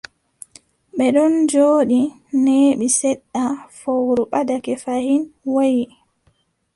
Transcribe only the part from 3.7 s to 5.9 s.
fowru ɓadake fayin, woyi.